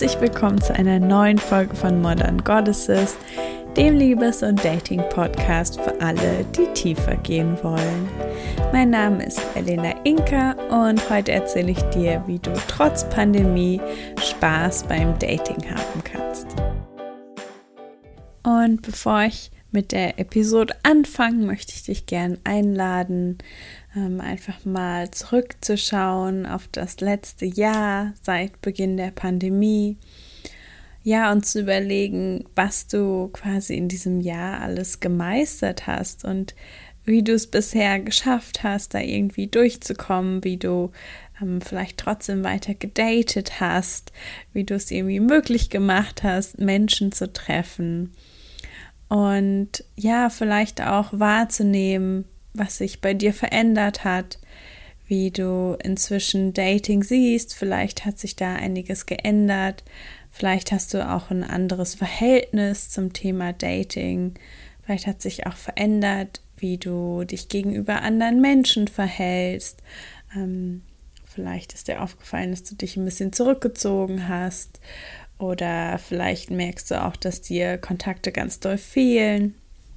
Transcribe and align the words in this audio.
Herzlich 0.00 0.20
willkommen 0.20 0.60
zu 0.60 0.74
einer 0.74 0.98
neuen 0.98 1.38
Folge 1.38 1.74
von 1.74 2.00
Modern 2.00 2.42
Goddesses, 2.42 3.16
dem 3.76 3.96
Liebes- 3.96 4.42
und 4.42 4.64
Dating-Podcast 4.64 5.80
für 5.80 6.00
alle, 6.00 6.44
die 6.56 6.66
tiefer 6.74 7.16
gehen 7.16 7.56
wollen. 7.62 8.08
Mein 8.72 8.90
Name 8.90 9.24
ist 9.26 9.42
Elena 9.54 9.92
Inka 10.04 10.52
und 10.70 11.08
heute 11.10 11.32
erzähle 11.32 11.72
ich 11.72 11.82
dir, 11.90 12.22
wie 12.26 12.38
du 12.38 12.50
trotz 12.66 13.04
Pandemie 13.10 13.80
Spaß 14.22 14.84
beim 14.84 15.18
Dating 15.18 15.62
haben 15.70 16.04
kannst. 16.04 16.09
Und 18.64 18.82
bevor 18.82 19.22
ich 19.22 19.50
mit 19.72 19.92
der 19.92 20.18
Episode 20.18 20.74
anfange, 20.82 21.46
möchte 21.46 21.72
ich 21.74 21.84
dich 21.84 22.06
gern 22.06 22.38
einladen, 22.44 23.38
ähm, 23.96 24.20
einfach 24.20 24.64
mal 24.64 25.10
zurückzuschauen 25.10 26.44
auf 26.44 26.68
das 26.68 27.00
letzte 27.00 27.46
Jahr 27.46 28.12
seit 28.22 28.60
Beginn 28.60 28.96
der 28.96 29.12
Pandemie. 29.12 29.96
Ja, 31.02 31.32
und 31.32 31.46
zu 31.46 31.60
überlegen, 31.60 32.44
was 32.54 32.86
du 32.86 33.28
quasi 33.28 33.76
in 33.76 33.88
diesem 33.88 34.20
Jahr 34.20 34.60
alles 34.60 35.00
gemeistert 35.00 35.86
hast 35.86 36.24
und 36.24 36.54
wie 37.04 37.22
du 37.22 37.32
es 37.32 37.46
bisher 37.46 37.98
geschafft 38.00 38.62
hast, 38.62 38.92
da 38.92 39.00
irgendwie 39.00 39.46
durchzukommen, 39.46 40.44
wie 40.44 40.58
du 40.58 40.90
ähm, 41.40 41.62
vielleicht 41.62 41.96
trotzdem 41.96 42.44
weiter 42.44 42.74
gedatet 42.74 43.60
hast, 43.60 44.12
wie 44.52 44.64
du 44.64 44.74
es 44.74 44.90
irgendwie 44.90 45.20
möglich 45.20 45.70
gemacht 45.70 46.22
hast, 46.22 46.58
Menschen 46.58 47.12
zu 47.12 47.32
treffen. 47.32 48.12
Und 49.10 49.84
ja, 49.96 50.30
vielleicht 50.30 50.80
auch 50.80 51.08
wahrzunehmen, 51.10 52.26
was 52.54 52.78
sich 52.78 53.00
bei 53.00 53.12
dir 53.12 53.34
verändert 53.34 54.04
hat, 54.04 54.38
wie 55.08 55.32
du 55.32 55.76
inzwischen 55.82 56.54
Dating 56.54 57.02
siehst. 57.02 57.54
Vielleicht 57.54 58.06
hat 58.06 58.20
sich 58.20 58.36
da 58.36 58.54
einiges 58.54 59.06
geändert. 59.06 59.82
Vielleicht 60.30 60.70
hast 60.70 60.94
du 60.94 61.06
auch 61.06 61.30
ein 61.30 61.42
anderes 61.42 61.96
Verhältnis 61.96 62.88
zum 62.88 63.12
Thema 63.12 63.52
Dating. 63.52 64.34
Vielleicht 64.84 65.08
hat 65.08 65.20
sich 65.20 65.44
auch 65.44 65.56
verändert, 65.56 66.40
wie 66.56 66.78
du 66.78 67.24
dich 67.24 67.48
gegenüber 67.48 68.02
anderen 68.02 68.40
Menschen 68.40 68.86
verhältst. 68.86 69.82
Ähm, 70.36 70.82
vielleicht 71.24 71.72
ist 71.72 71.88
dir 71.88 72.00
aufgefallen, 72.00 72.52
dass 72.52 72.62
du 72.62 72.76
dich 72.76 72.96
ein 72.96 73.04
bisschen 73.04 73.32
zurückgezogen 73.32 74.28
hast. 74.28 74.78
Oder 75.40 75.98
vielleicht 75.98 76.50
merkst 76.50 76.90
du 76.90 77.02
auch, 77.02 77.16
dass 77.16 77.40
dir 77.40 77.78
Kontakte 77.78 78.30
ganz 78.30 78.60
doll 78.60 78.76
fehlen. 78.76 79.54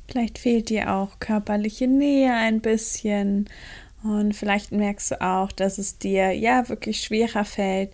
Vielleicht 0.07 0.37
fehlt 0.37 0.69
dir 0.69 0.93
auch 0.93 1.19
körperliche 1.19 1.87
Nähe 1.87 2.33
ein 2.33 2.61
bisschen 2.61 3.49
und 4.03 4.33
vielleicht 4.33 4.71
merkst 4.71 5.11
du 5.11 5.21
auch, 5.21 5.51
dass 5.51 5.77
es 5.77 5.97
dir 5.97 6.31
ja 6.31 6.67
wirklich 6.67 7.01
schwerer 7.01 7.45
fällt, 7.45 7.91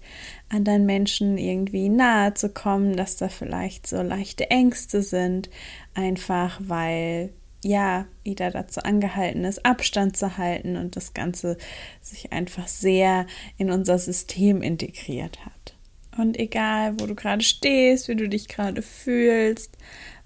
anderen 0.50 0.86
Menschen 0.86 1.38
irgendwie 1.38 1.88
nahe 1.89 2.33
zu 2.33 2.50
kommen, 2.50 2.95
dass 2.95 3.17
da 3.17 3.30
vielleicht 3.30 3.86
so 3.86 4.02
leichte 4.02 4.50
Ängste 4.50 5.03
sind, 5.03 5.50
einfach 5.94 6.59
weil 6.63 7.31
ja 7.63 8.06
wieder 8.23 8.50
dazu 8.50 8.81
angehalten 8.81 9.44
ist, 9.44 9.66
Abstand 9.66 10.17
zu 10.17 10.38
halten 10.38 10.78
und 10.78 10.95
das 10.95 11.13
Ganze 11.13 11.58
sich 12.02 12.31
einfach 12.31 12.67
sehr 12.67 13.28
in 13.58 13.69
unser 13.69 14.00
System 14.00 14.63
integriert 14.63 15.45
hat. 15.45 15.75
Und 16.17 16.38
egal, 16.38 16.99
wo 16.99 17.05
du 17.05 17.15
gerade 17.15 17.43
stehst, 17.43 18.07
wie 18.07 18.15
du 18.15 18.27
dich 18.27 18.47
gerade 18.47 18.81
fühlst, 18.81 19.77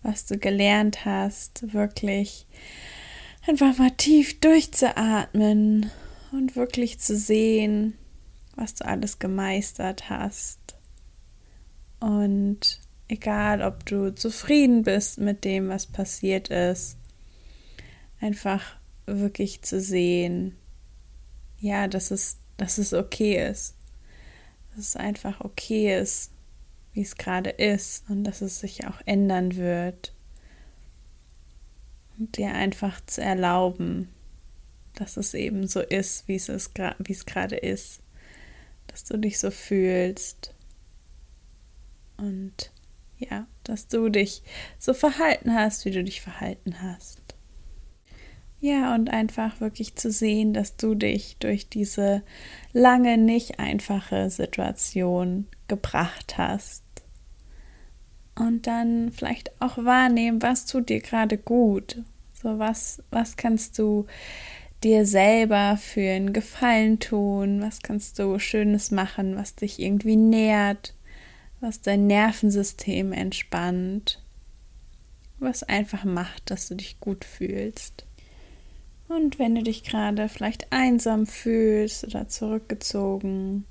was 0.01 0.25
du 0.25 0.37
gelernt 0.37 1.05
hast, 1.05 1.73
wirklich 1.73 2.45
einfach 3.47 3.77
mal 3.77 3.91
tief 3.91 4.39
durchzuatmen 4.39 5.91
und 6.31 6.55
wirklich 6.55 6.99
zu 6.99 7.15
sehen, 7.17 7.97
was 8.55 8.75
du 8.75 8.85
alles 8.85 9.19
gemeistert 9.19 10.09
hast. 10.09 10.59
Und 11.99 12.79
egal, 13.07 13.61
ob 13.61 13.85
du 13.85 14.13
zufrieden 14.13 14.83
bist 14.83 15.19
mit 15.19 15.43
dem, 15.45 15.69
was 15.69 15.85
passiert 15.85 16.49
ist, 16.49 16.97
einfach 18.19 18.63
wirklich 19.05 19.61
zu 19.61 19.79
sehen, 19.79 20.57
ja, 21.59 21.87
dass 21.87 22.11
es, 22.11 22.37
dass 22.57 22.77
es 22.77 22.93
okay 22.93 23.49
ist. 23.49 23.75
Dass 24.75 24.87
es 24.87 24.95
einfach 24.95 25.41
okay 25.41 25.99
ist, 25.99 26.31
wie 26.93 27.01
es 27.01 27.15
gerade 27.15 27.49
ist 27.49 28.09
und 28.09 28.23
dass 28.23 28.41
es 28.41 28.59
sich 28.59 28.87
auch 28.87 29.01
ändern 29.05 29.55
wird. 29.55 30.13
Und 32.17 32.37
dir 32.37 32.53
einfach 32.53 33.01
zu 33.05 33.21
erlauben, 33.21 34.09
dass 34.95 35.17
es 35.17 35.33
eben 35.33 35.67
so 35.67 35.81
ist, 35.81 36.27
wie 36.27 36.35
es, 36.35 36.49
ist, 36.49 36.71
wie 36.99 37.11
es 37.11 37.25
gerade 37.25 37.55
ist. 37.55 38.01
Dass 38.87 39.03
du 39.03 39.17
dich 39.17 39.39
so 39.39 39.49
fühlst. 39.49 40.53
Und 42.17 42.71
ja, 43.17 43.47
dass 43.63 43.87
du 43.87 44.09
dich 44.09 44.43
so 44.77 44.93
verhalten 44.93 45.53
hast, 45.53 45.85
wie 45.85 45.91
du 45.91 46.03
dich 46.03 46.21
verhalten 46.21 46.81
hast. 46.81 47.22
Ja, 48.63 48.95
und 48.95 49.09
einfach 49.09 49.59
wirklich 49.59 49.97
zu 49.97 50.09
sehen, 50.09 50.53
dass 50.53 50.77
du 50.77 50.95
dich 50.95 51.35
durch 51.39 51.67
diese 51.67 52.23
lange 52.71 53.17
nicht 53.17 53.59
einfache 53.59 54.29
Situation 54.29 55.47
gebracht 55.67 56.37
hast 56.37 56.85
und 58.35 58.65
dann 58.65 59.11
vielleicht 59.11 59.51
auch 59.61 59.77
wahrnehmen, 59.79 60.41
was 60.41 60.65
tut 60.65 60.87
dir 60.87 61.01
gerade 61.01 61.37
gut. 61.37 62.03
So 62.41 62.57
was, 62.57 63.03
was 63.11 63.35
kannst 63.35 63.79
du 63.79 64.05
dir 64.81 65.05
selber 65.05 65.75
für 65.75 66.11
einen 66.11 66.31
Gefallen 66.31 66.99
tun? 66.99 67.61
Was 67.61 67.81
kannst 67.81 68.17
du 68.17 68.39
Schönes 68.39 68.91
machen, 68.91 69.35
was 69.35 69.55
dich 69.55 69.77
irgendwie 69.77 70.15
nährt, 70.15 70.93
was 71.59 71.81
dein 71.81 72.07
Nervensystem 72.07 73.11
entspannt, 73.11 74.23
was 75.39 75.63
einfach 75.63 76.05
macht, 76.05 76.49
dass 76.49 76.69
du 76.69 76.75
dich 76.75 77.01
gut 77.01 77.25
fühlst. 77.25 78.05
Und 79.07 79.37
wenn 79.39 79.55
du 79.55 79.63
dich 79.63 79.83
gerade 79.83 80.29
vielleicht 80.29 80.71
einsam 80.71 81.27
fühlst 81.27 82.03
oder 82.05 82.27
zurückgezogen, 82.27 83.65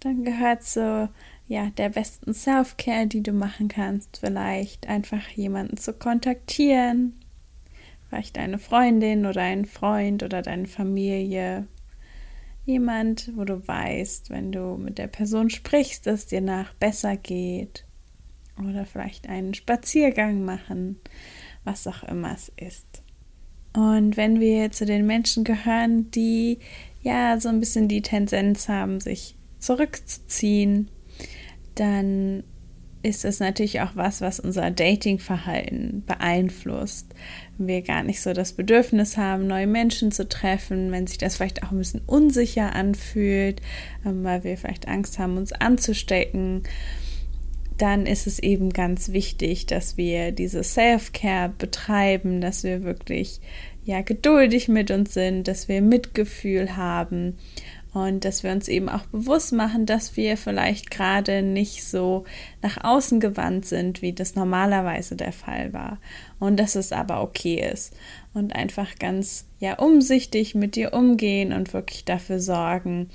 dann 0.00 0.24
gehört 0.24 0.64
so 0.64 1.08
ja, 1.48 1.70
der 1.76 1.90
besten 1.90 2.32
Self-Care, 2.32 3.06
die 3.06 3.22
du 3.22 3.32
machen 3.32 3.68
kannst, 3.68 4.18
vielleicht 4.18 4.88
einfach 4.88 5.28
jemanden 5.28 5.76
zu 5.76 5.92
kontaktieren, 5.92 7.14
vielleicht 8.08 8.38
eine 8.38 8.58
Freundin 8.58 9.26
oder 9.26 9.42
einen 9.42 9.66
Freund 9.66 10.22
oder 10.22 10.42
deine 10.42 10.66
Familie, 10.66 11.66
jemand, 12.64 13.32
wo 13.36 13.44
du 13.44 13.66
weißt, 13.66 14.30
wenn 14.30 14.52
du 14.52 14.76
mit 14.76 14.98
der 14.98 15.08
Person 15.08 15.50
sprichst, 15.50 16.06
dass 16.06 16.26
dir 16.26 16.40
nach 16.40 16.72
besser 16.74 17.16
geht. 17.16 17.84
Oder 18.58 18.86
vielleicht 18.86 19.28
einen 19.28 19.54
Spaziergang 19.54 20.44
machen, 20.44 21.00
was 21.64 21.86
auch 21.86 22.02
immer 22.04 22.32
es 22.32 22.52
ist. 22.56 23.01
Und 23.72 24.16
wenn 24.16 24.40
wir 24.40 24.70
zu 24.70 24.84
den 24.84 25.06
Menschen 25.06 25.44
gehören, 25.44 26.10
die 26.10 26.58
ja 27.02 27.40
so 27.40 27.48
ein 27.48 27.60
bisschen 27.60 27.88
die 27.88 28.02
Tendenz 28.02 28.68
haben, 28.68 29.00
sich 29.00 29.36
zurückzuziehen, 29.58 30.88
dann 31.74 32.44
ist 33.02 33.24
es 33.24 33.40
natürlich 33.40 33.80
auch 33.80 33.96
was, 33.96 34.20
was 34.20 34.38
unser 34.38 34.70
Datingverhalten 34.70 36.04
beeinflusst. 36.06 37.08
Wenn 37.58 37.66
wir 37.66 37.82
gar 37.82 38.04
nicht 38.04 38.20
so 38.20 38.32
das 38.32 38.52
Bedürfnis 38.52 39.16
haben, 39.16 39.46
neue 39.46 39.66
Menschen 39.66 40.12
zu 40.12 40.28
treffen, 40.28 40.92
wenn 40.92 41.06
sich 41.06 41.18
das 41.18 41.36
vielleicht 41.36 41.64
auch 41.64 41.72
ein 41.72 41.78
bisschen 41.78 42.02
unsicher 42.06 42.74
anfühlt, 42.74 43.60
ähm, 44.06 44.22
weil 44.22 44.44
wir 44.44 44.56
vielleicht 44.56 44.86
Angst 44.86 45.18
haben, 45.18 45.36
uns 45.36 45.52
anzustecken, 45.52 46.62
dann 47.82 48.06
ist 48.06 48.28
es 48.28 48.38
eben 48.38 48.70
ganz 48.70 49.08
wichtig, 49.08 49.66
dass 49.66 49.96
wir 49.96 50.30
diese 50.30 50.62
Self-Care 50.62 51.48
betreiben, 51.58 52.40
dass 52.40 52.62
wir 52.62 52.84
wirklich 52.84 53.40
ja 53.82 54.02
geduldig 54.02 54.68
mit 54.68 54.92
uns 54.92 55.14
sind, 55.14 55.48
dass 55.48 55.66
wir 55.66 55.82
Mitgefühl 55.82 56.76
haben 56.76 57.38
und 57.92 58.24
dass 58.24 58.44
wir 58.44 58.52
uns 58.52 58.68
eben 58.68 58.88
auch 58.88 59.04
bewusst 59.06 59.52
machen, 59.52 59.84
dass 59.84 60.16
wir 60.16 60.36
vielleicht 60.36 60.92
gerade 60.92 61.42
nicht 61.42 61.82
so 61.82 62.22
nach 62.62 62.84
außen 62.84 63.18
gewandt 63.18 63.66
sind, 63.66 64.00
wie 64.00 64.12
das 64.12 64.36
normalerweise 64.36 65.16
der 65.16 65.32
Fall 65.32 65.72
war. 65.72 65.98
Und 66.38 66.60
dass 66.60 66.76
es 66.76 66.92
aber 66.92 67.20
okay 67.20 67.68
ist. 67.68 67.96
Und 68.32 68.54
einfach 68.54 68.94
ganz 69.00 69.48
ja 69.58 69.76
umsichtig 69.80 70.54
mit 70.54 70.76
dir 70.76 70.94
umgehen 70.94 71.52
und 71.52 71.74
wirklich 71.74 72.04
dafür 72.04 72.38
sorgen, 72.38 73.10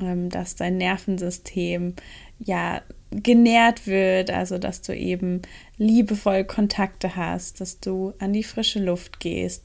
ähm, 0.00 0.30
dass 0.30 0.54
dein 0.54 0.76
Nervensystem 0.76 1.94
ja 2.38 2.82
genährt 3.22 3.86
wird, 3.86 4.30
also 4.30 4.58
dass 4.58 4.82
du 4.82 4.96
eben 4.96 5.42
liebevoll 5.76 6.44
Kontakte 6.44 7.16
hast, 7.16 7.60
dass 7.60 7.80
du 7.80 8.14
an 8.18 8.32
die 8.32 8.44
frische 8.44 8.78
Luft 8.78 9.20
gehst 9.20 9.64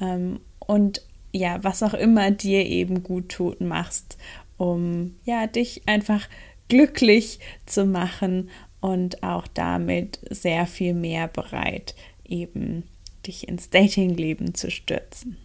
ähm, 0.00 0.40
und 0.58 1.02
ja, 1.32 1.62
was 1.62 1.82
auch 1.82 1.94
immer 1.94 2.30
dir 2.30 2.64
eben 2.64 3.02
gut 3.02 3.28
tut, 3.28 3.60
machst, 3.60 4.16
um 4.56 5.16
ja, 5.24 5.46
dich 5.46 5.82
einfach 5.86 6.28
glücklich 6.68 7.40
zu 7.66 7.84
machen 7.84 8.50
und 8.80 9.22
auch 9.22 9.46
damit 9.46 10.20
sehr 10.30 10.66
viel 10.66 10.94
mehr 10.94 11.28
bereit, 11.28 11.94
eben 12.24 12.84
dich 13.26 13.48
ins 13.48 13.70
Datingleben 13.70 14.54
zu 14.54 14.70
stürzen. 14.70 15.36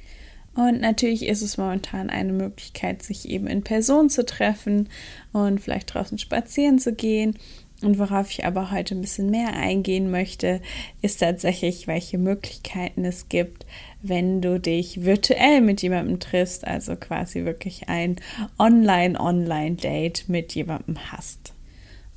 Und 0.54 0.82
natürlich 0.82 1.26
ist 1.26 1.42
es 1.42 1.58
momentan 1.58 2.10
eine 2.10 2.34
Möglichkeit, 2.34 3.04
sich 3.04 3.30
eben 3.30 3.48
in 3.48 3.64
Person 3.64 4.10
zu 4.10 4.26
treffen 4.26 4.90
und 5.32 5.60
vielleicht 5.62 5.94
draußen 5.94 6.18
spazieren 6.18 6.78
zu 6.78 6.94
gehen. 6.94 7.36
Und 7.82 7.98
worauf 7.98 8.30
ich 8.30 8.46
aber 8.46 8.70
heute 8.70 8.94
ein 8.94 9.02
bisschen 9.02 9.32
mehr 9.32 9.54
eingehen 9.54 10.12
möchte, 10.12 10.62
ist 11.02 11.20
tatsächlich, 11.20 11.88
welche 11.88 12.20
Möglichkeiten 12.20 13.06
es 13.06 13.28
gibt, 13.28 13.66
wenn 14.04 14.42
du 14.42 14.60
dich 14.60 15.04
virtuell 15.04 15.62
mit 15.62 15.82
jemandem 15.82 16.20
triffst, 16.20 16.68
also 16.68 16.96
quasi 16.96 17.44
wirklich 17.46 17.90
ein 17.90 18.18
Online-Online-Date 18.60 20.26
mit 20.28 20.54
jemandem 20.54 21.12
hast. 21.12 21.54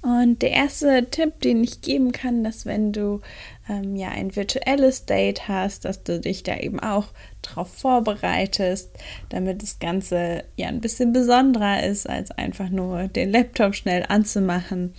Und 0.04 0.42
der 0.42 0.50
erste 0.50 1.06
Tipp, 1.10 1.40
den 1.40 1.64
ich 1.64 1.80
geben 1.80 2.12
kann, 2.12 2.44
dass 2.44 2.66
wenn 2.66 2.92
du 2.92 3.20
ähm, 3.70 3.96
ja 3.96 4.10
ein 4.10 4.36
virtuelles 4.36 5.06
Date 5.06 5.48
hast, 5.48 5.86
dass 5.86 6.02
du 6.02 6.20
dich 6.20 6.42
da 6.42 6.58
eben 6.58 6.78
auch 6.78 7.06
darauf 7.40 7.68
vorbereitest, 7.68 8.90
damit 9.30 9.62
das 9.62 9.78
Ganze 9.78 10.44
ja 10.56 10.68
ein 10.68 10.82
bisschen 10.82 11.14
besonderer 11.14 11.82
ist, 11.84 12.06
als 12.06 12.30
einfach 12.32 12.68
nur 12.68 13.08
den 13.08 13.30
Laptop 13.30 13.74
schnell 13.74 14.04
anzumachen 14.06 14.92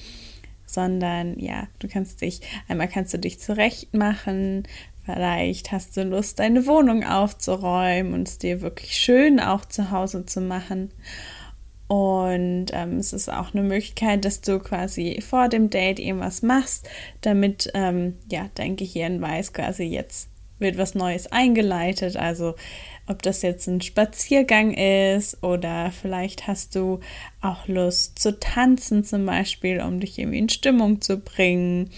sondern 0.66 1.40
ja, 1.40 1.68
du 1.80 1.88
kannst 1.88 2.22
dich, 2.22 2.42
einmal 2.68 2.88
kannst 2.88 3.14
du 3.14 3.20
dich 3.20 3.40
zurecht 3.40 3.94
machen, 3.94 4.64
vielleicht 5.06 5.72
hast 5.72 5.96
du 5.96 6.04
Lust, 6.04 6.40
deine 6.40 6.66
Wohnung 6.66 7.04
aufzuräumen 7.04 8.14
und 8.14 8.28
es 8.28 8.38
dir 8.40 8.62
wirklich 8.62 8.98
schön 8.98 9.40
auch 9.40 9.66
zu 9.66 9.92
Hause 9.92 10.26
zu 10.26 10.42
machen. 10.42 10.92
Und 11.88 12.68
ähm, 12.74 12.98
es 12.98 13.14
ist 13.14 13.30
auch 13.32 13.54
eine 13.54 13.62
Möglichkeit, 13.62 14.26
dass 14.26 14.42
du 14.42 14.60
quasi 14.60 15.22
vor 15.22 15.50
dem 15.50 15.70
Date 15.70 16.00
irgendwas 16.00 16.42
machst, 16.42 16.90
damit 17.22 17.72
ähm, 17.76 18.16
ja 18.32 18.50
dein 18.56 18.76
Gehirn 18.76 19.22
weiß, 19.22 19.54
quasi 19.54 19.84
jetzt 19.84 20.30
wird 20.58 20.78
was 20.78 20.96
Neues 20.96 21.32
eingeleitet. 21.32 22.18
Also 22.18 22.56
ob 23.08 23.22
das 23.22 23.44
jetzt 23.44 23.68
ein 23.68 23.82
Spaziergang 23.82 24.74
ist 24.74 25.44
oder 25.44 25.92
vielleicht 25.92 26.48
hast 26.48 26.76
du 26.76 27.02
auch 27.42 27.68
Lust 27.68 28.18
zu 28.18 28.40
tanzen 28.40 29.04
zum 29.04 29.26
Beispiel, 29.26 29.82
um 29.82 30.00
dich 30.00 30.18
irgendwie 30.18 30.40
in 30.40 30.50
Stimmung 30.50 31.02
zu 31.02 31.20
bringen. 31.20 31.92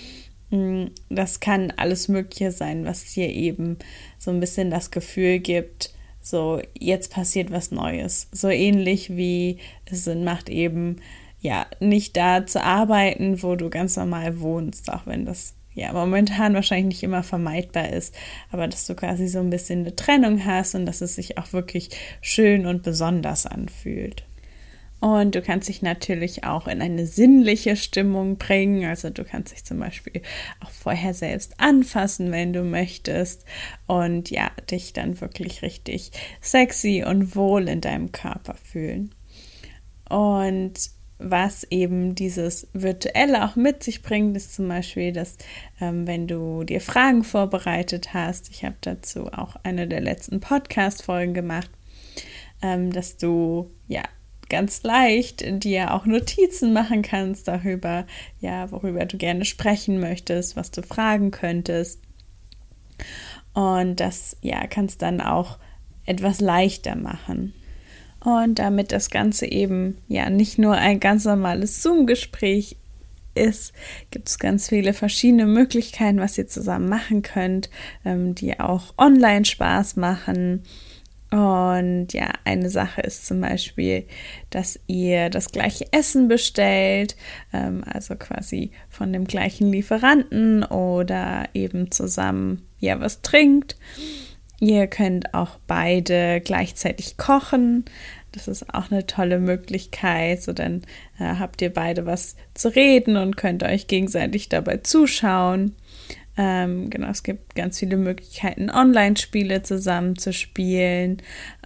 Mm, 0.49 0.85
das 1.09 1.39
kann 1.39 1.71
alles 1.77 2.09
Mögliche 2.09 2.51
sein, 2.51 2.83
was 2.83 3.13
dir 3.13 3.29
eben 3.29 3.77
so 4.17 4.31
ein 4.31 4.41
bisschen 4.41 4.69
das 4.69 4.91
Gefühl 4.91 5.39
gibt, 5.39 5.93
so 6.29 6.61
jetzt 6.77 7.11
passiert 7.11 7.51
was 7.51 7.71
Neues. 7.71 8.27
So 8.31 8.49
ähnlich 8.49 9.15
wie 9.15 9.57
es 9.85 10.03
Sinn 10.03 10.23
macht, 10.23 10.49
eben 10.49 10.97
ja 11.39 11.65
nicht 11.79 12.17
da 12.17 12.45
zu 12.45 12.63
arbeiten, 12.63 13.41
wo 13.43 13.55
du 13.55 13.69
ganz 13.69 13.95
normal 13.95 14.39
wohnst, 14.39 14.91
auch 14.91 15.05
wenn 15.05 15.25
das 15.25 15.53
ja 15.73 15.93
momentan 15.93 16.55
wahrscheinlich 16.55 16.87
nicht 16.87 17.03
immer 17.03 17.23
vermeidbar 17.23 17.89
ist, 17.89 18.13
aber 18.51 18.67
dass 18.67 18.87
du 18.87 18.95
quasi 18.95 19.27
so 19.27 19.39
ein 19.39 19.51
bisschen 19.51 19.81
eine 19.81 19.95
Trennung 19.95 20.43
hast 20.43 20.73
und 20.73 20.85
dass 20.85 21.01
es 21.01 21.15
sich 21.15 21.37
auch 21.37 21.53
wirklich 21.53 21.89
schön 22.21 22.65
und 22.65 22.81
besonders 22.83 23.45
anfühlt. 23.45 24.23
Und 24.99 25.35
du 25.35 25.43
kannst 25.43 25.69
dich 25.69 25.83
natürlich 25.83 26.43
auch 26.43 26.67
in 26.67 26.81
eine 26.81 27.05
sinnliche 27.05 27.75
Stimmung 27.75 28.37
bringen. 28.37 28.85
Also 28.85 29.11
du 29.11 29.23
kannst 29.23 29.53
dich 29.53 29.63
zum 29.63 29.79
Beispiel 29.79 30.23
auch 30.59 30.71
vorher 30.71 31.13
selbst 31.13 31.59
anfassen, 31.59 32.31
wenn 32.31 32.51
du 32.51 32.63
möchtest. 32.63 33.45
Und 33.85 34.31
ja, 34.31 34.51
dich 34.71 34.93
dann 34.93 35.21
wirklich 35.21 35.61
richtig 35.61 36.11
sexy 36.41 37.03
und 37.05 37.35
wohl 37.35 37.69
in 37.69 37.81
deinem 37.81 38.11
Körper 38.11 38.55
fühlen. 38.55 39.13
Und 40.09 40.73
was 41.19 41.63
eben 41.69 42.15
dieses 42.15 42.67
Virtuelle 42.73 43.45
auch 43.45 43.55
mit 43.55 43.83
sich 43.83 44.01
bringt, 44.01 44.37
ist 44.37 44.55
zum 44.55 44.67
Beispiel, 44.67 45.11
dass 45.11 45.37
ähm, 45.81 46.05
wenn 46.05 46.27
du 46.27 46.63
dir 46.63 46.81
Fragen 46.81 47.23
vorbereitet 47.23 48.13
hast, 48.13 48.49
ich 48.49 48.63
habe 48.63 48.75
dazu 48.81 49.27
auch 49.27 49.55
eine 49.63 49.87
der 49.87 50.01
letzten 50.01 50.39
Podcast-Folgen 50.39 51.33
gemacht, 51.33 51.71
ähm, 52.61 52.91
dass 52.91 53.17
du 53.17 53.71
ja 53.87 54.03
ganz 54.49 54.83
leicht 54.83 55.43
dir 55.63 55.93
auch 55.93 56.05
Notizen 56.05 56.73
machen 56.73 57.01
kannst 57.01 57.47
darüber, 57.47 58.05
ja, 58.39 58.71
worüber 58.71 59.05
du 59.05 59.17
gerne 59.17 59.45
sprechen 59.45 59.99
möchtest, 59.99 60.55
was 60.55 60.71
du 60.71 60.81
fragen 60.81 61.31
könntest. 61.31 62.01
Und 63.53 63.99
das 63.99 64.37
ja, 64.41 64.67
kannst 64.67 65.01
dann 65.01 65.21
auch 65.21 65.57
etwas 66.05 66.41
leichter 66.41 66.95
machen. 66.95 67.53
Und 68.19 68.59
damit 68.59 68.91
das 68.91 69.09
Ganze 69.09 69.45
eben 69.45 69.97
ja 70.07 70.29
nicht 70.29 70.57
nur 70.57 70.75
ein 70.75 70.99
ganz 70.99 71.25
normales 71.25 71.81
Zoom-Gespräch 71.81 72.77
ist, 73.35 73.73
gibt 74.11 74.27
es 74.27 74.39
ganz 74.39 74.69
viele 74.69 74.93
verschiedene 74.93 75.45
Möglichkeiten, 75.45 76.19
was 76.19 76.37
ihr 76.37 76.47
zusammen 76.47 76.89
machen 76.89 77.21
könnt, 77.21 77.69
ähm, 78.03 78.35
die 78.35 78.59
auch 78.59 78.93
online 78.97 79.45
Spaß 79.45 79.95
machen. 79.95 80.63
Und 81.29 82.13
ja, 82.13 82.31
eine 82.45 82.69
Sache 82.69 83.01
ist 83.01 83.25
zum 83.25 83.41
Beispiel, 83.41 84.05
dass 84.49 84.79
ihr 84.87 85.29
das 85.29 85.49
gleiche 85.49 85.85
Essen 85.91 86.29
bestellt, 86.29 87.17
ähm, 87.51 87.83
also 87.85 88.15
quasi 88.15 88.71
von 88.89 89.11
dem 89.11 89.25
gleichen 89.25 89.71
Lieferanten 89.71 90.63
oder 90.63 91.49
eben 91.53 91.91
zusammen 91.91 92.65
ja 92.79 92.99
was 93.01 93.21
trinkt. 93.21 93.75
Ihr 94.59 94.87
könnt 94.87 95.33
auch 95.33 95.59
beide 95.67 96.41
gleichzeitig 96.41 97.17
kochen. 97.17 97.85
Das 98.31 98.47
ist 98.47 98.73
auch 98.73 98.89
eine 98.89 99.05
tolle 99.05 99.39
Möglichkeit. 99.39 100.41
So 100.41 100.53
dann 100.53 100.83
äh, 101.19 101.25
habt 101.25 101.61
ihr 101.61 101.73
beide 101.73 102.05
was 102.05 102.35
zu 102.53 102.73
reden 102.73 103.17
und 103.17 103.37
könnt 103.37 103.63
euch 103.63 103.87
gegenseitig 103.87 104.49
dabei 104.49 104.77
zuschauen. 104.77 105.75
Ähm, 106.37 106.89
genau, 106.91 107.09
es 107.09 107.23
gibt 107.23 107.55
ganz 107.55 107.79
viele 107.79 107.97
Möglichkeiten, 107.97 108.69
Online-Spiele 108.69 109.63
zusammen 109.63 110.17
zu 110.17 110.31
spielen 110.31 111.17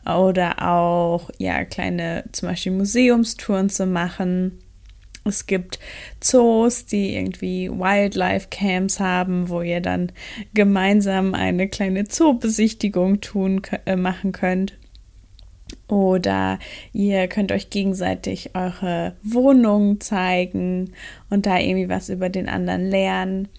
oder 0.06 0.68
auch 0.68 1.30
ja 1.38 1.66
kleine 1.66 2.24
zum 2.32 2.50
Beispiel 2.50 2.72
Museumstouren 2.72 3.70
zu 3.70 3.86
machen. 3.86 4.60
Es 5.24 5.46
gibt 5.46 5.78
Zoos, 6.20 6.86
die 6.86 7.16
irgendwie 7.16 7.70
Wildlife 7.70 8.48
Camps 8.50 9.00
haben, 9.00 9.50
wo 9.50 9.62
ihr 9.62 9.82
dann 9.82 10.12
gemeinsam 10.54 11.36
eine 11.36 11.68
kleine 11.68 12.08
Zoobesichtigung 12.08 13.22
tun 13.22 13.62
äh, 13.86 13.96
machen 13.96 14.32
könnt. 14.32 14.78
Oder 15.88 16.58
ihr 16.92 17.28
könnt 17.28 17.52
euch 17.52 17.70
gegenseitig 17.70 18.56
eure 18.56 19.16
Wohnung 19.22 20.00
zeigen 20.00 20.94
und 21.30 21.46
da 21.46 21.60
irgendwie 21.60 21.90
was 21.90 22.10
über 22.10 22.30
den 22.30 22.50
anderen 22.50 22.90
lernen. 22.90 23.50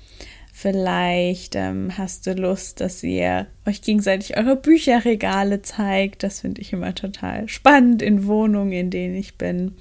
Vielleicht 0.55 1.57
ähm, 1.57 1.97
hast 1.97 2.27
du 2.27 2.35
Lust, 2.35 2.82
dass 2.82 3.03
ihr 3.03 3.47
euch 3.67 3.81
gegenseitig 3.81 4.37
eure 4.37 4.55
Bücherregale 4.55 5.63
zeigt. 5.63 6.23
Das 6.23 6.41
finde 6.41 6.61
ich 6.61 6.75
immer 6.75 6.94
total 6.94 7.49
spannend 7.49 8.03
in 8.03 8.27
Wohnungen, 8.27 8.73
in 8.73 8.91
denen 8.91 9.15
ich 9.15 9.39
bin. 9.39 9.73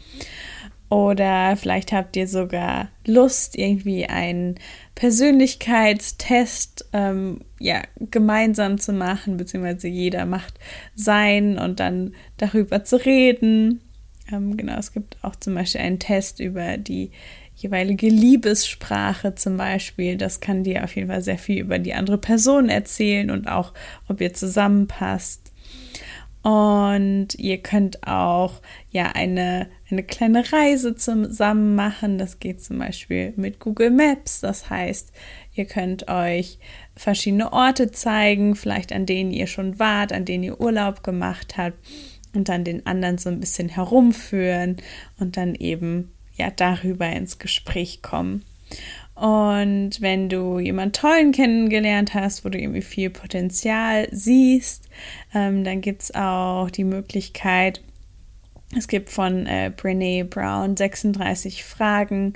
Oder 0.90 1.58
vielleicht 1.58 1.92
habt 1.92 2.16
ihr 2.16 2.28
sogar 2.28 2.90
Lust, 3.06 3.58
irgendwie 3.58 4.06
einen 4.06 4.56
Persönlichkeitstest 4.96 6.86
ähm, 6.94 7.42
ja, 7.60 7.82
gemeinsam 8.10 8.80
zu 8.80 8.94
machen, 8.94 9.38
beziehungsweise 9.38 9.90
jeder 9.90 10.26
macht 10.26 10.54
sein 10.96 11.58
und 11.58 11.82
dann 11.82 12.14
darüber 12.38 12.86
zu 12.86 12.96
reden. 12.96 13.82
Ähm, 14.32 14.56
genau, 14.56 14.78
es 14.78 14.94
gibt 14.94 15.18
auch 15.22 15.36
zum 15.36 15.56
Beispiel 15.56 15.82
einen 15.82 16.00
Test 16.00 16.40
über 16.40 16.78
die 16.78 17.12
jeweilige 17.62 18.08
Liebessprache 18.08 19.36
zum 19.36 19.58
Beispiel. 19.58 20.18
Das 20.18 20.40
kann 20.40 20.64
dir 20.64 20.84
auf 20.84 20.96
jeden 20.96 21.10
Fall 21.10 21.22
sehr 21.22 21.38
viel 21.38 21.60
über 21.60 21.80
die 21.80 21.94
andere 21.94 22.18
Person 22.18 22.70
erzählen 22.70 23.32
und 23.32 23.48
auch, 23.48 23.74
ob 24.08 24.22
ihr 24.22 24.34
zusammenpasst. 24.34 25.52
Und 26.44 27.36
ihr 27.38 27.60
könnt 27.60 28.08
auch 28.08 28.62
ja 28.90 29.12
eine, 29.14 29.68
eine 29.92 30.02
kleine 30.02 30.52
Reise 30.52 30.96
zusammen 30.96 31.76
machen. 31.76 32.18
Das 32.18 32.40
geht 32.40 32.64
zum 32.64 32.80
Beispiel 32.80 33.34
mit 33.36 33.60
Google 33.60 33.92
Maps. 33.92 34.42
Das 34.42 34.70
heißt, 34.72 35.12
ihr 35.54 35.66
könnt 35.66 36.08
euch 36.08 36.58
verschiedene 36.96 37.54
Orte 37.54 37.92
zeigen, 37.92 38.56
vielleicht 38.56 38.92
an 38.92 39.06
denen 39.06 39.32
ihr 39.32 39.46
schon 39.46 39.78
wart, 39.78 40.14
an 40.14 40.26
denen 40.26 40.44
ihr 40.44 40.60
Urlaub 40.60 41.04
gemacht 41.04 41.58
habt 41.58 41.78
und 42.34 42.50
dann 42.50 42.64
den 42.64 42.88
anderen 42.88 43.20
so 43.20 43.30
ein 43.30 43.40
bisschen 43.40 43.70
herumführen 43.70 44.78
und 45.20 45.38
dann 45.38 45.54
eben 45.54 46.12
ja 46.42 46.52
darüber 46.52 47.08
ins 47.10 47.40
Gespräch 47.40 48.02
kommen. 48.02 48.44
Und 49.16 50.02
wenn 50.02 50.30
du 50.30 50.60
jemanden 50.60 50.94
tollen 50.94 51.32
kennengelernt 51.32 52.14
hast, 52.14 52.44
wo 52.44 52.50
du 52.50 52.58
irgendwie 52.58 52.82
viel 52.82 53.10
Potenzial 53.10 54.08
siehst, 54.12 54.90
ähm, 55.34 55.64
dann 55.64 55.82
gibt 55.82 56.04
es 56.04 56.16
auch 56.16 56.72
die 56.72 56.84
Möglichkeit, 56.84 57.82
es 58.76 58.88
gibt 58.88 59.10
von 59.10 59.46
äh, 59.48 59.72
Brene 59.76 60.26
Brown 60.26 60.78
36 60.78 61.64
Fragen, 61.64 62.34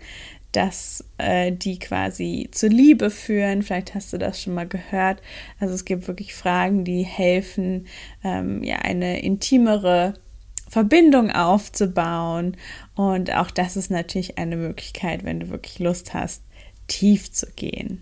dass 0.52 1.04
äh, 1.18 1.52
die 1.52 1.80
quasi 1.80 2.50
zur 2.52 2.70
Liebe 2.70 3.10
führen. 3.10 3.64
Vielleicht 3.64 3.96
hast 3.96 4.14
du 4.14 4.18
das 4.18 4.42
schon 4.42 4.54
mal 4.54 4.68
gehört. 4.68 5.22
Also 5.60 5.74
es 5.74 5.86
gibt 5.86 6.08
wirklich 6.08 6.34
Fragen, 6.34 6.84
die 6.84 7.04
helfen, 7.04 7.88
ähm, 8.24 8.64
ja, 8.64 8.78
eine 8.78 9.22
intimere 9.22 10.14
Verbindung 10.76 11.32
aufzubauen. 11.32 12.58
Und 12.96 13.34
auch 13.34 13.50
das 13.50 13.78
ist 13.78 13.90
natürlich 13.90 14.38
eine 14.38 14.58
Möglichkeit, 14.58 15.24
wenn 15.24 15.40
du 15.40 15.50
wirklich 15.50 15.80
Lust 15.80 16.14
hast, 16.14 16.44
tief 16.88 17.32
zu 17.32 17.48
gehen. 17.56 18.02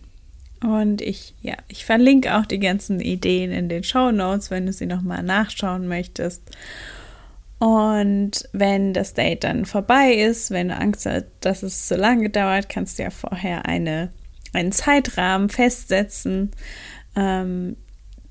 Und 0.64 1.00
ich, 1.00 1.36
ja, 1.44 1.54
ich 1.68 1.86
verlinke 1.86 2.36
auch 2.36 2.48
die 2.48 2.58
ganzen 2.58 3.00
Ideen 3.00 3.52
in 3.52 3.70
den 3.70 3.84
Show 3.84 4.10
Notes, 4.10 4.50
wenn 4.50 4.66
du 4.66 4.74
sie 4.74 4.88
nochmal 4.88 5.22
nachschauen 5.22 5.88
möchtest. 5.88 6.42
Und 7.60 8.50
wenn 8.54 8.94
das 8.94 9.14
Date 9.14 9.44
dann 9.44 9.66
vorbei 9.66 10.16
ist, 10.16 10.50
wenn 10.50 10.70
du 10.70 10.76
Angst 10.76 11.06
hast, 11.06 11.26
dass 11.42 11.62
es 11.62 11.88
zu 11.88 11.96
lange 11.96 12.32
dauert, 12.32 12.70
kannst 12.70 12.98
du 12.98 13.04
ja 13.04 13.12
vorher 13.12 13.68
eine, 13.68 14.10
einen 14.52 14.72
Zeitrahmen 14.72 15.50
festsetzen. 15.50 16.50
Ähm, 17.16 17.76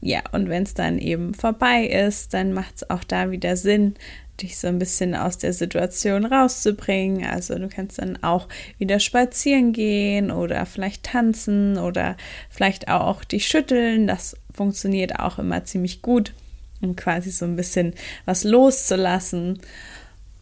ja, 0.04 0.20
und 0.32 0.48
wenn 0.48 0.64
es 0.64 0.74
dann 0.74 0.98
eben 0.98 1.32
vorbei 1.32 1.86
ist, 1.86 2.34
dann 2.34 2.52
macht 2.52 2.74
es 2.76 2.90
auch 2.90 3.04
da 3.04 3.30
wieder 3.30 3.56
Sinn, 3.56 3.94
dich 4.40 4.58
so 4.58 4.66
ein 4.66 4.80
bisschen 4.80 5.14
aus 5.14 5.38
der 5.38 5.52
Situation 5.52 6.24
rauszubringen. 6.24 7.24
Also 7.24 7.56
du 7.56 7.68
kannst 7.68 8.00
dann 8.00 8.20
auch 8.20 8.48
wieder 8.78 8.98
spazieren 8.98 9.72
gehen 9.72 10.32
oder 10.32 10.66
vielleicht 10.66 11.04
tanzen 11.04 11.78
oder 11.78 12.16
vielleicht 12.50 12.88
auch 12.88 13.22
dich 13.22 13.46
schütteln. 13.46 14.08
Das 14.08 14.36
funktioniert 14.52 15.20
auch 15.20 15.38
immer 15.38 15.64
ziemlich 15.64 16.02
gut, 16.02 16.32
um 16.80 16.96
quasi 16.96 17.30
so 17.30 17.44
ein 17.44 17.54
bisschen 17.54 17.94
was 18.24 18.42
loszulassen, 18.42 19.60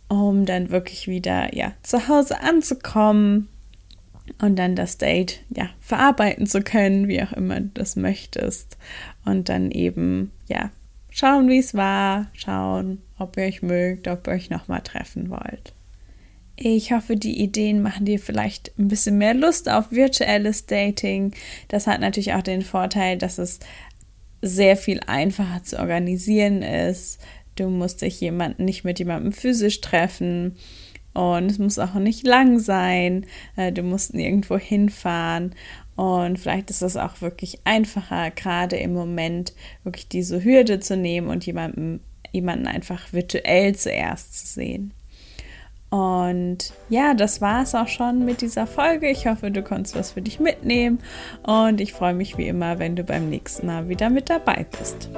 um 0.08 0.46
dann 0.46 0.70
wirklich 0.70 1.06
wieder 1.06 1.54
ja 1.54 1.72
zu 1.82 2.08
Hause 2.08 2.40
anzukommen 2.40 3.48
und 4.40 4.56
dann 4.56 4.76
das 4.76 4.98
Date 4.98 5.40
ja 5.50 5.68
verarbeiten 5.80 6.46
zu 6.46 6.62
können, 6.62 7.08
wie 7.08 7.22
auch 7.22 7.32
immer 7.32 7.60
du 7.60 7.70
das 7.74 7.96
möchtest 7.96 8.76
und 9.24 9.48
dann 9.48 9.70
eben 9.70 10.32
ja 10.48 10.70
schauen, 11.10 11.48
wie 11.48 11.58
es 11.58 11.74
war, 11.74 12.28
schauen, 12.32 13.02
ob 13.18 13.36
ihr 13.36 13.44
euch 13.44 13.62
mögt, 13.62 14.08
ob 14.08 14.26
ihr 14.26 14.32
euch 14.32 14.50
nochmal 14.50 14.80
treffen 14.82 15.30
wollt. 15.30 15.74
Ich 16.56 16.92
hoffe, 16.92 17.16
die 17.16 17.40
Ideen 17.42 17.80
machen 17.80 18.04
dir 18.04 18.18
vielleicht 18.18 18.78
ein 18.78 18.88
bisschen 18.88 19.16
mehr 19.16 19.34
Lust 19.34 19.70
auf 19.70 19.92
virtuelles 19.92 20.66
Dating. 20.66 21.32
Das 21.68 21.86
hat 21.86 22.00
natürlich 22.00 22.34
auch 22.34 22.42
den 22.42 22.62
Vorteil, 22.62 23.16
dass 23.16 23.38
es 23.38 23.60
sehr 24.42 24.76
viel 24.76 25.00
einfacher 25.06 25.62
zu 25.64 25.78
organisieren 25.78 26.62
ist. 26.62 27.18
Du 27.56 27.70
musst 27.70 28.02
dich 28.02 28.20
jemanden 28.20 28.66
nicht 28.66 28.84
mit 28.84 28.98
jemandem 28.98 29.32
physisch 29.32 29.80
treffen 29.80 30.56
und 31.14 31.50
es 31.50 31.58
muss 31.58 31.78
auch 31.78 31.94
nicht 31.94 32.26
lang 32.26 32.58
sein. 32.58 33.26
Äh, 33.56 33.72
du 33.72 33.82
musst 33.82 34.14
nirgendwo 34.14 34.56
hinfahren 34.56 35.54
und 35.96 36.38
vielleicht 36.38 36.70
ist 36.70 36.82
es 36.82 36.96
auch 36.96 37.20
wirklich 37.20 37.60
einfacher, 37.64 38.30
gerade 38.30 38.76
im 38.76 38.94
Moment 38.94 39.52
wirklich 39.84 40.08
diese 40.08 40.42
Hürde 40.42 40.80
zu 40.80 40.96
nehmen 40.96 41.28
und 41.28 41.44
jemanden, 41.44 42.00
jemanden 42.32 42.66
einfach 42.66 43.12
virtuell 43.12 43.74
zuerst 43.74 44.38
zu 44.38 44.46
sehen. 44.46 44.94
Und 45.90 46.72
ja, 46.88 47.14
das 47.14 47.40
war 47.40 47.62
es 47.62 47.74
auch 47.74 47.88
schon 47.88 48.24
mit 48.24 48.40
dieser 48.40 48.66
Folge. 48.66 49.10
Ich 49.10 49.26
hoffe, 49.26 49.50
du 49.50 49.62
konntest 49.62 49.96
was 49.96 50.12
für 50.12 50.22
dich 50.22 50.38
mitnehmen. 50.40 51.00
Und 51.42 51.80
ich 51.80 51.92
freue 51.92 52.14
mich 52.14 52.38
wie 52.38 52.46
immer, 52.46 52.78
wenn 52.78 52.96
du 52.96 53.02
beim 53.02 53.28
nächsten 53.28 53.66
Mal 53.66 53.88
wieder 53.88 54.08
mit 54.08 54.30
dabei 54.30 54.64
bist. 54.78 55.10